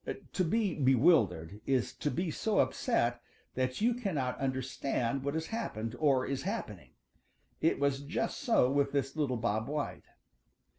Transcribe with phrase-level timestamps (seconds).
[0.33, 3.21] To be bewildered is to be so upset
[3.53, 6.93] that you cannot understand what has happened or is happening.
[7.59, 10.05] It was just so with this little Bob White.